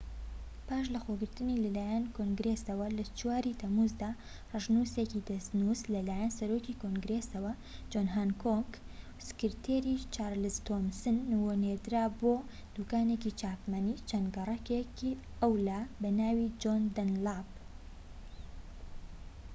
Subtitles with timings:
[0.67, 3.03] پاش لەخۆگرتنی لەلایەن کۆنگرێسەوە لە
[3.45, 4.11] ٤ ی تەمووزدا،
[4.51, 7.53] ڕەشنووسێکی دەستنووس لەلایەن سەرۆکی کۆنگرێەسەوە
[7.91, 8.69] جۆن هانکۆک
[9.17, 9.83] و سکرتێر
[10.15, 12.35] چارلز تۆمسنەوە نێردرا بۆ
[12.75, 14.97] دووکانێکی چاپەمەنی چەند گەڕەکێك
[15.41, 17.49] ئەولا بەناوی جۆن دەنلاپ